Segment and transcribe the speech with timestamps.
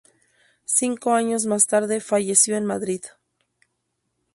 [0.65, 3.03] Cinco años más tarde falleció en Madrid.